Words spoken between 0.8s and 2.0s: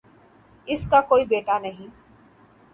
کا کوئی بیٹا نہیں